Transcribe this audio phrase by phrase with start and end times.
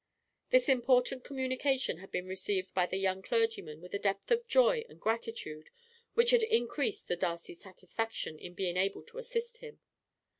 [0.49, 4.83] This important communication had been received by the young clergyman with a depth of joy
[4.89, 5.69] and gratitude
[6.15, 9.79] which had increased the Darcys' satisfaction in being able to assist him.